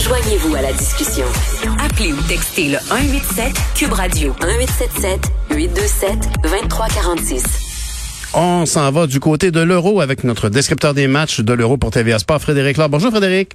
[0.00, 1.24] Joignez-vous à la discussion.
[1.84, 5.20] Appelez ou textez le 187 Cube Radio 1877
[5.54, 6.10] 827
[6.42, 7.42] 2346.
[8.34, 11.90] On s'en va du côté de l'euro avec notre descripteur des matchs de l'euro pour
[11.90, 12.88] TVA Sport, Frédéric Laure.
[12.90, 13.52] Bonjour Frédéric.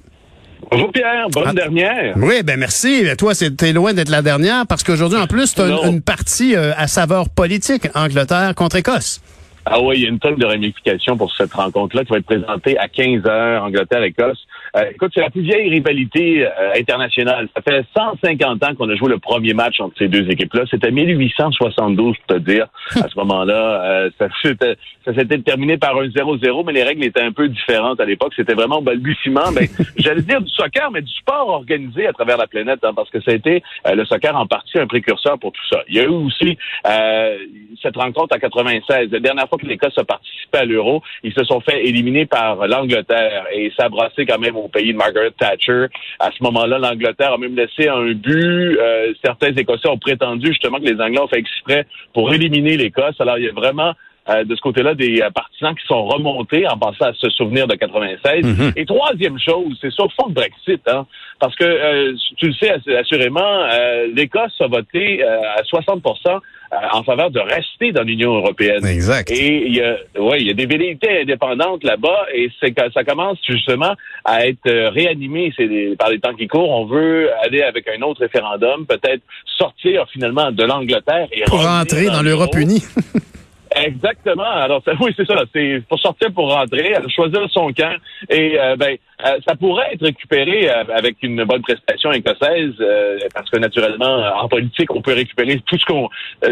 [0.70, 1.52] Bonjour Pierre, bonne Ah.
[1.54, 2.14] dernière.
[2.16, 3.04] Oui, ben merci.
[3.18, 5.84] Toi, c'est- t'es loin d'être la dernière parce qu'aujourd'hui, en plus, t'as Non.
[5.84, 9.20] une, une partie euh, à saveur politique, Angleterre contre Écosse.
[9.64, 12.26] Ah oui, il y a une tonne de ramifications pour cette rencontre-là qui va être
[12.26, 14.44] présentée à 15 heures, Angleterre-Écosse.
[14.76, 17.48] Euh, écoute, c'est la plus vieille rivalité euh, internationale.
[17.54, 20.64] Ça fait 150 ans qu'on a joué le premier match entre ces deux équipes-là.
[20.68, 22.66] C'était 1872, pour te dire.
[22.96, 27.04] À ce moment-là, euh, ça, s'était- ça s'était terminé par un 0-0, mais les règles
[27.04, 28.32] étaient un peu différentes à l'époque.
[28.34, 29.52] C'était vraiment au balbutiement.
[29.54, 33.10] Ben, j'allais dire du soccer, mais du sport organisé à travers la planète, hein, parce
[33.10, 35.82] que ça a été euh, le soccer en partie un précurseur pour tout ça.
[35.88, 37.36] Il y a eu aussi euh,
[37.80, 39.08] cette rencontre en 96.
[39.12, 43.46] La dernière que l'Écosse a participé à l'Euro, ils se sont fait éliminer par l'Angleterre
[43.52, 45.86] et ça quand même au pays de Margaret Thatcher.
[46.18, 48.78] À ce moment-là, l'Angleterre a même laissé un but.
[48.78, 53.20] Euh, certains Écossais ont prétendu justement que les Anglais ont fait exprès pour éliminer l'Écosse.
[53.20, 53.92] Alors, il y a vraiment
[54.28, 57.66] euh, de ce côté-là des euh, partisans qui sont remontés en pensant à se souvenir
[57.66, 58.72] de 96.
[58.76, 61.06] Et troisième chose, c'est sur le fond de Brexit, hein,
[61.40, 63.40] parce que euh, tu le sais assu- assurément,
[63.72, 68.86] euh, l'Écosse a voté euh, à 60% euh, en faveur de rester dans l'Union européenne.
[68.86, 69.30] Exact.
[69.30, 73.04] Et il y a, ouais, il y a des velléités indépendantes là-bas et c'est ça
[73.04, 73.92] commence justement
[74.24, 76.70] à être réanimé c'est par les temps qui courent.
[76.70, 79.22] On veut aller avec un autre référendum, peut-être
[79.58, 82.42] sortir finalement de l'Angleterre et Pour rentrer dans l'Euro.
[82.42, 82.82] l'Europe unie.
[83.76, 84.42] Exactement.
[84.44, 85.36] Alors ça- oui, c'est ça.
[85.54, 87.96] C'est pour sortir pour rentrer, choisir son camp
[88.30, 93.18] et euh, ben euh, ça pourrait être récupéré euh, avec une bonne prestation écossaise euh,
[93.34, 96.08] parce que naturellement en politique on peut récupérer tout ce qu'on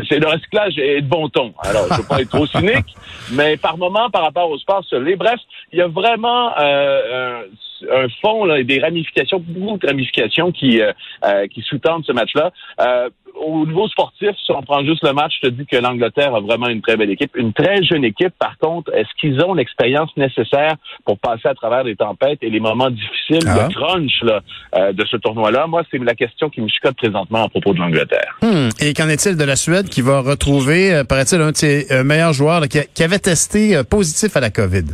[0.09, 1.53] c'est le recyclage est de bon ton.
[1.62, 2.94] Alors je veux pas être trop cynique,
[3.32, 5.16] mais par moment par rapport au sport seul.
[5.16, 5.41] Bref,
[5.72, 7.42] il y a vraiment euh,
[7.91, 10.92] un, fond là, et des ramifications, beaucoup de ramifications qui euh,
[11.24, 12.52] euh, qui sous-tendent ce match-là.
[12.80, 13.10] Euh,
[13.41, 16.41] au niveau sportif, si on prend juste le match, je te dis que l'Angleterre a
[16.41, 18.32] vraiment une très belle équipe, une très jeune équipe.
[18.38, 20.74] Par contre, est-ce qu'ils ont l'expérience nécessaire
[21.04, 23.68] pour passer à travers les tempêtes et les moments difficiles, Ah.
[23.68, 24.41] le crunch là,
[24.76, 25.66] euh, de ce tournoi-là?
[25.66, 28.36] Moi, c'est la question qui me chicote présentement à propos de l'Angleterre.
[28.42, 28.68] Hmm.
[28.80, 32.04] Et qu'en est-il de la Suède qui va retrouver, euh, paraît-il, un de ses euh,
[32.04, 34.84] meilleurs joueurs là, qui, avait testé positif à la COVID?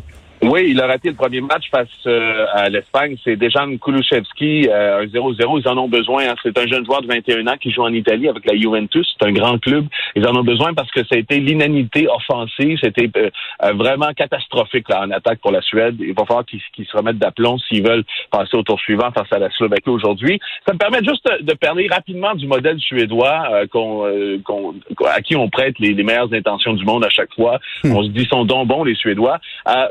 [0.50, 3.16] Oui, il a raté le premier match face euh, à l'Espagne.
[3.24, 5.60] C'est Dejan Kulusevski, euh, un 0-0.
[5.60, 6.24] Ils en ont besoin.
[6.28, 6.34] hein.
[6.42, 9.06] C'est un jeune joueur de 21 ans qui joue en Italie avec la Juventus.
[9.18, 9.86] C'est un grand club.
[10.14, 12.78] Ils en ont besoin parce que ça a été l'inanité offensive.
[12.82, 13.30] C'était euh,
[13.64, 15.96] euh, vraiment catastrophique là, en attaque pour la Suède.
[16.00, 19.38] Il va falloir qu'ils se remettent d'aplomb s'ils veulent passer au tour suivant face à
[19.38, 20.38] la Slovaquie aujourd'hui.
[20.66, 24.74] Ça me permet juste de parler rapidement du modèle suédois euh, qu'on, euh, qu'on-
[25.06, 27.58] à qui on prête les, les meilleures intentions du monde à chaque fois.
[27.84, 29.38] On se dit sont donc bons les Suédois.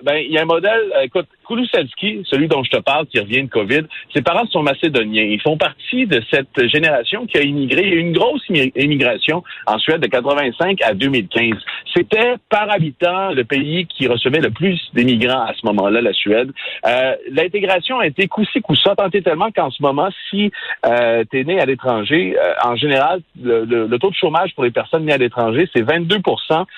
[0.04, 0.92] Ben il y a un modèle.
[0.96, 3.82] euh, écoute, Kulusevski, celui dont je te parle, qui revient de COVID,
[4.14, 5.24] ses parents sont macédoniens.
[5.24, 7.82] Ils font partie de cette génération qui a immigré.
[7.84, 11.54] Il y a eu une grosse immi- immigration en Suède de 85 à 2015.
[11.96, 16.52] C'était par habitant le pays qui recevait le plus d'immigrants à ce moment-là, la Suède.
[16.88, 20.52] Euh, L'intégration a été coup-ci, coup-ça, tant et tellement qu'en ce moment, si
[20.86, 24.54] euh, tu es né à l'étranger, euh, en général, le, le- le taux de chômage
[24.56, 26.16] pour les personnes nées à l'étranger, c'est 22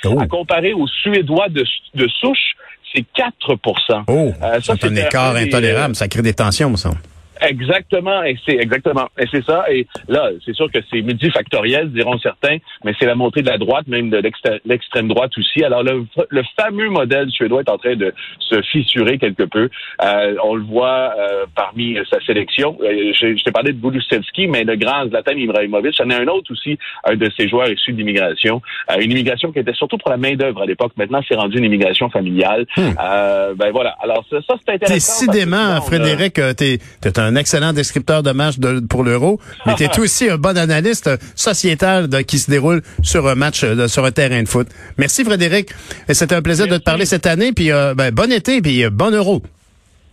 [0.06, 0.20] Oh.
[0.20, 1.64] à comparer aux Suédois de,
[1.96, 2.54] de souche,
[2.94, 5.96] c'est 4% Oh, Euh, ça, c'est un écart des, intolérable.
[5.96, 6.98] Ça crée des tensions, me semble.
[7.42, 9.66] Exactement, et c'est exactement, et c'est ça.
[9.72, 13.58] Et là, c'est sûr que c'est multifactoriel, diront certains, mais c'est la montée de la
[13.58, 14.22] droite, même de
[14.66, 15.64] l'extrême droite aussi.
[15.64, 19.70] Alors le, le fameux modèle suédois est en train de se fissurer quelque peu.
[20.04, 22.78] Euh, on le voit euh, parmi sa sélection.
[22.82, 26.28] Euh, je je t'ai parlé de Bulusevski, mais le grand Zlatan Ibrahimovic, en a un
[26.28, 28.62] autre aussi, un de ces joueurs issus d'immigration.
[28.92, 30.94] Euh, une immigration qui était surtout pour la main d'œuvre à l'époque.
[30.98, 32.66] Maintenant, c'est rendu une immigration familiale.
[32.78, 33.96] Euh, ben voilà.
[34.02, 34.86] Alors ça, ça, c'est intéressant.
[34.88, 36.74] parce que Décidément, a- Frédéric, t'es
[37.06, 41.10] es un excellent descripteur de match de- pour l'Euro, mais t'es aussi un bon analyste
[41.36, 44.68] sociétal de- qui se déroule sur un match, euh, de- sur un terrain de foot.
[44.98, 45.70] Merci Frédéric.
[46.10, 47.52] Et C'était un plaisir de te parler cette année.
[47.54, 49.42] Puis euh, ben, bon été, puis euh, bon Euro.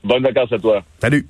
[0.05, 0.83] Bonnes vacances à toi.
[1.01, 1.27] Salut.